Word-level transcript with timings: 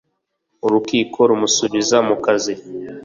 urukiko 0.65 1.17
rumusubiza 1.29 1.97
mu 2.07 2.15
kazi 2.25 2.53